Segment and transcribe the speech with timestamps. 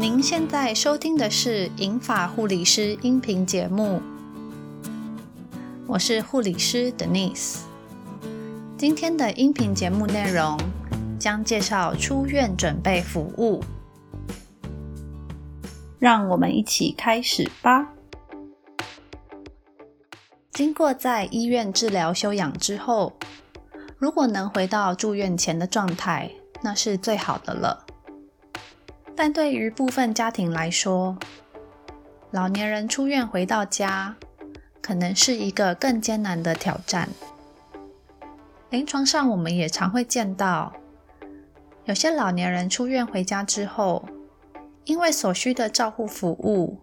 [0.00, 4.00] 您现在收听的是《银发护理师》音频节目，
[5.86, 7.58] 我是护理师 Denise。
[8.78, 10.58] 今天的音频节目内容
[11.18, 13.62] 将介绍出院准备服务，
[15.98, 17.92] 让我们一起开始吧。
[20.52, 23.12] 经过在医院治疗休养之后，
[23.98, 26.30] 如果能回到住院前的状态，
[26.62, 27.84] 那是最好的了。
[29.16, 31.18] 但对于部分家庭来说，
[32.30, 34.16] 老年人出院回到家，
[34.80, 37.08] 可能是一个更艰难的挑战。
[38.70, 40.72] 临床上，我们也常会见到，
[41.84, 44.08] 有些老年人出院回家之后，
[44.84, 46.78] 因为所需的照护服务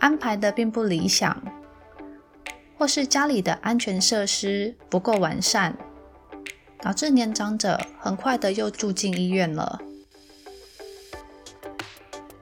[0.00, 1.40] 安排的并不理想，
[2.76, 5.76] 或是家里的安全设施不够完善，
[6.80, 9.80] 导致年长者很快的又住进医院了。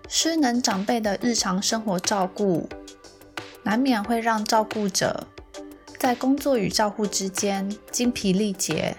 [0.08, 2.68] 失能长辈的日常生活照顾，
[3.62, 5.26] 难免会让照顾者
[5.98, 8.96] 在工作与照护之间精疲力竭。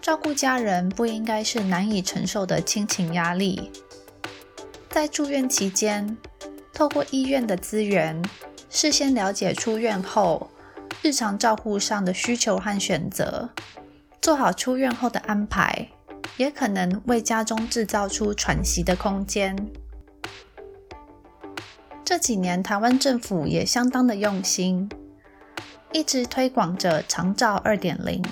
[0.00, 3.70] 照顾家人不应该是难以承受的亲情压力。
[4.90, 6.16] 在住院期间，
[6.72, 8.22] 透过医院的资源，
[8.70, 10.50] 事先了解出院后
[11.02, 13.50] 日常照护上的需求和选择，
[14.20, 15.88] 做好出院后的安排，
[16.36, 19.54] 也可能为家中制造出喘息的空间。
[22.06, 24.88] 这几年，台湾政府也相当的用心，
[25.92, 28.22] 一直推广着长照二点零，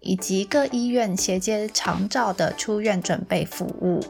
[0.00, 4.00] 以及各医院衔接长照的出院准备服务。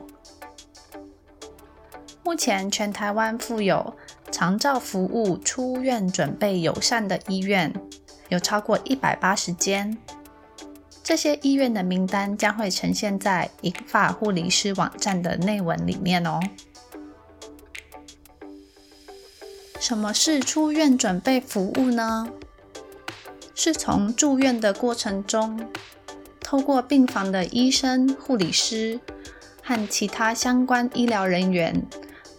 [2.24, 3.94] 目前，全台湾附有
[4.32, 7.72] 长照服务出院准备友善的医院
[8.28, 9.97] 有超过一百八十间，
[11.04, 16.41] 这些医院的名单将会呈现在银发护理师网站的内文里面哦。
[19.90, 22.28] 什么是出院准备服务呢？
[23.56, 25.68] 是从住院的过程中，
[26.38, 29.00] 透过病房的医生、护理师
[29.64, 31.84] 和其他相关医疗人员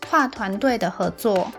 [0.09, 1.51] 跨团队的合作，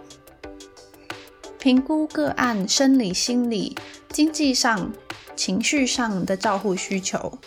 [1.58, 3.76] 评估个案生理、心理、
[4.08, 4.94] 经济上、
[5.36, 7.38] 情绪上的照护需求，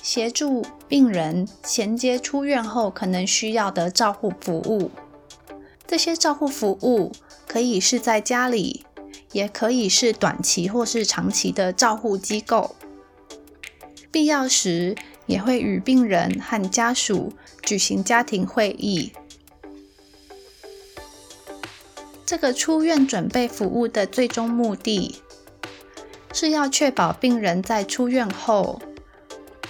[0.00, 4.90] 协助病人衔接出院后可能需要的照护服务。
[5.86, 7.12] 这些照护服务。
[7.50, 8.84] 可以是在家里，
[9.32, 12.76] 也可以是短期或是长期的照护机构。
[14.12, 14.94] 必要时，
[15.26, 17.32] 也会与病人和家属
[17.64, 19.12] 举行家庭会议。
[22.24, 25.20] 这个出院准备服务的最终目的，
[26.32, 28.80] 是要确保病人在出院后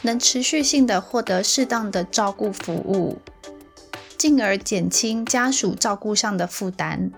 [0.02, 3.16] 能持续性的获得适当的照顾服务，
[4.18, 7.10] 进而减轻家属照顾上的负担。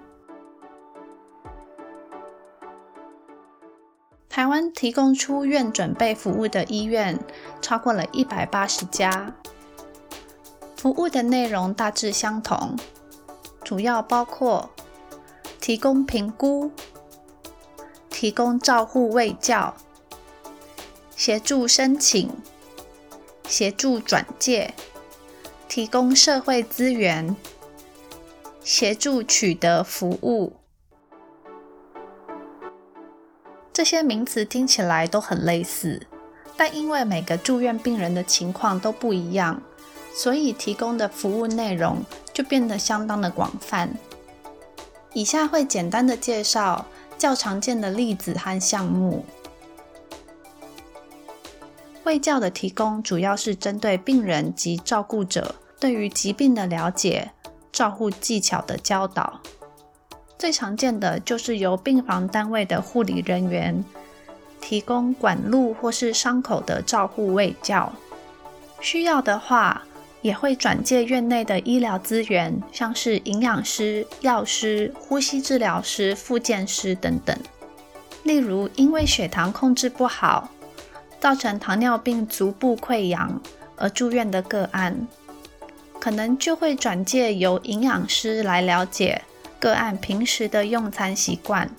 [4.42, 7.16] 台湾提供出院准备服务的医院
[7.60, 9.36] 超过了一百八十家，
[10.76, 12.76] 服务的内容大致相同，
[13.62, 14.68] 主要包括
[15.60, 16.72] 提供评估、
[18.10, 19.76] 提供照护卫教、
[21.14, 22.28] 协助申请、
[23.46, 24.74] 协助转介、
[25.68, 27.36] 提供社会资源、
[28.64, 30.54] 协助取得服务。
[33.72, 36.06] 这些名词听起来都很类似，
[36.56, 39.62] 但因为每个住院病人的情况都不一样，
[40.14, 43.88] 所以提供的服务内容就变得相当的广泛。
[45.14, 49.24] 以下会简单的介绍较常见的例子和项目。
[52.04, 57.32] 卫教的提供主要是针对病人及照顾者对于疾病的了解、
[57.70, 59.40] 照护技巧的教导。
[60.42, 63.84] 最常见的就是由病房单位的护理人员
[64.60, 67.92] 提供管路或是伤口的照护卫教，
[68.80, 69.84] 需要的话
[70.20, 77.38] 也会转介院内的医疗资源，像是营养师、药师、呼吸治疗师、复健师等等。
[78.24, 80.50] 例如，因为血糖控制不好，
[81.20, 83.40] 造成糖尿病足部溃疡
[83.76, 85.06] 而住院的个案，
[86.00, 89.22] 可能就会转介由营养师来了解。
[89.62, 91.70] 个案平时的用餐习惯，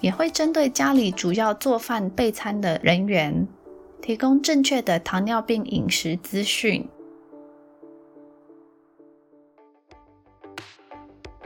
[0.00, 3.48] 也会针对家里主要做饭备餐的人员，
[4.00, 6.88] 提供正确的糖尿病饮食资讯。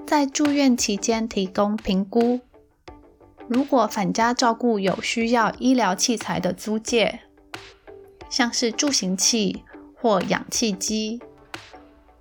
[0.07, 2.41] 在住院期间提供评估，
[3.49, 7.21] 如果返家照顾有需要医疗器材的租借，
[8.29, 9.65] 像是助行器
[9.95, 11.23] 或氧气机。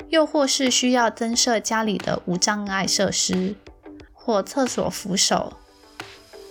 [0.09, 3.55] 又或是需要增设家里的无障碍设施
[4.11, 5.53] 或厕所扶手，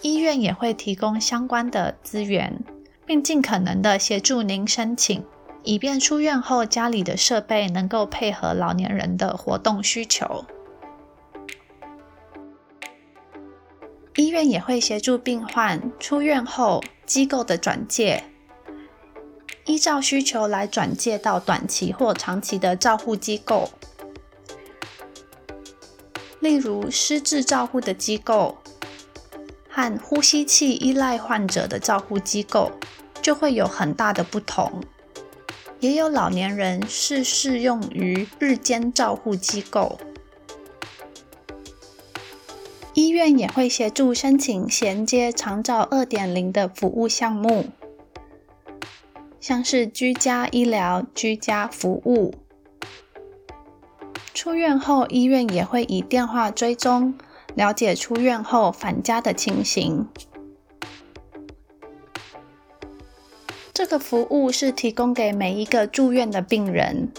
[0.02, 2.60] 医院也会提供相关的资源，
[3.05, 5.25] 并尽可能的协助您申请，
[5.64, 10.44] 以便出院后家里的设备能够配合老年人的活动需求。
[14.16, 18.25] 医院也会协助病患出院后机构的转介。
[19.69, 23.69] 依照需求来转介到短期或长期的照护机构，
[26.41, 28.56] 例如失智照护的机构
[29.69, 32.73] 和呼吸器依赖患者的照护机构，
[33.20, 34.82] 就会有很大的不同。
[35.81, 40.00] 也有老年人是适用于日间照护机构，
[42.94, 47.67] 医院也会协助申请衔接长照二点零的服务项目。
[49.40, 52.35] 像是居家医疗、居家服务，
[54.35, 57.14] 出院后医院也会以电话追踪，
[57.55, 60.08] 了解出院后返家的情形。
[63.73, 67.12] 这个服务是提供给每一个住院的病人，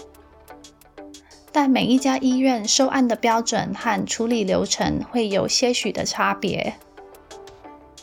[1.50, 6.74] 但每一家医院收案的标准和处理流程会有些许的差别，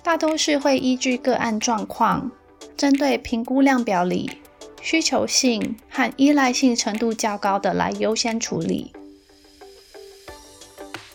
[0.01, 2.31] 大都是会依据个案状况。
[2.77, 4.39] 针对评估量表里
[4.81, 8.93] 需求性和依赖性程度较高的来优先处理。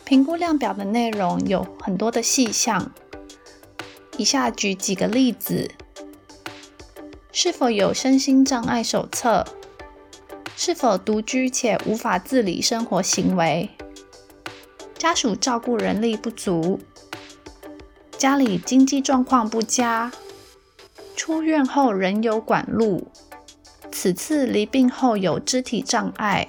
[0.05, 2.93] 评估量表的内容有很多的细项，
[4.19, 5.71] 以下举几个例子：
[7.31, 9.47] 是否有身心障碍手册？
[10.57, 13.71] 是否独居且无法自理生活行为？
[14.99, 16.81] 家属照顾人力不足？
[18.19, 20.13] 家里经济状况不佳？
[21.15, 23.09] 出院后仍有管路，
[23.93, 26.47] 此次离病后有肢体障碍，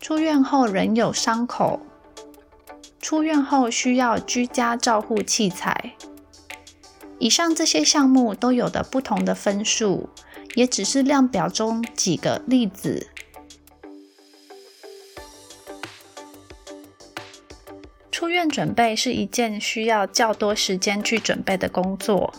[0.00, 1.80] 出院后仍有伤口，
[3.00, 5.94] 出院后需要居家照护器材。
[7.18, 10.08] 以上这些项目都有的不同的分数，
[10.54, 13.08] 也只是量表中几个例子。
[18.10, 22.32] 出院准备是一件需要较多时间去准备的工作。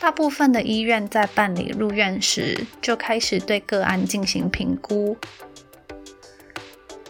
[0.00, 5.14] 大部分的医院在办理入院时就开始对个案进行评估，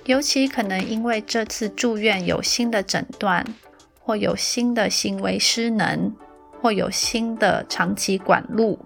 [0.04, 3.46] 尤其可能因为这次住院有新的诊断，
[4.00, 6.12] 或有新的行为失能，
[6.60, 8.80] 或有新的长期管路，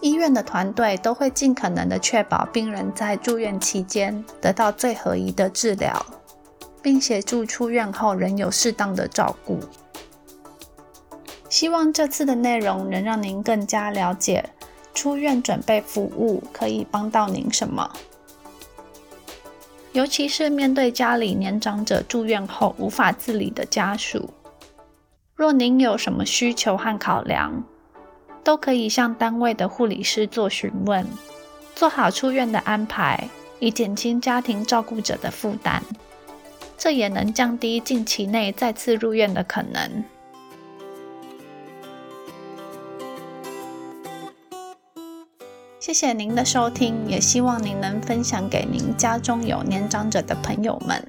[0.00, 6.06] 医院的团队都会尽可能的确保病人在住院期间得到最合宜的治疗，
[6.80, 9.58] 并协助出院后仍有适当的照顾。
[11.52, 14.42] 希望这次的内容能让您更加了解
[14.94, 17.92] 出院准备服务可以帮到您什么，
[19.92, 24.30] 尤其是面对家里年长者住院后无法自理的家属，
[25.36, 27.62] 若您有什么需求和考量，
[28.42, 31.06] 都可以向单位的护理师做询问，
[31.74, 33.28] 做好出院的安排，
[33.58, 35.82] 以减轻家庭照顾者的负担，
[36.78, 40.02] 这也能降低近期内再次入院的可能。
[45.82, 51.04] 谢谢您的收听，也希望您能分享给您家中有年长者的朋友们。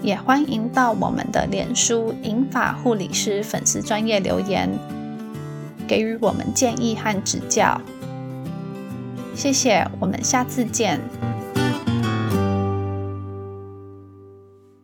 [0.00, 4.70] 也欢迎到我们的脸书“银发护理师”粉丝专业留言，
[5.86, 7.78] 给予我们建议和指教。
[9.34, 10.98] 谢谢，我们下次见。